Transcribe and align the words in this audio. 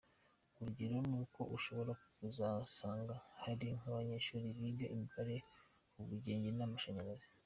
Urugero 0.57 0.97
ni 1.09 1.15
uko 1.21 1.41
ushobora 1.57 1.93
kuzasanga 2.15 3.13
hari 3.43 3.67
nk’abanyeshuri 3.79 4.45
biga 4.57 4.85
imibare, 4.95 5.35
ubugenge 6.01 6.49
n’amashanyarazi”. 6.53 7.29